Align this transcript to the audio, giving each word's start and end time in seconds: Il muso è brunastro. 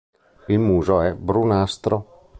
Il 0.47 0.57
muso 0.57 0.99
è 1.01 1.13
brunastro. 1.13 2.29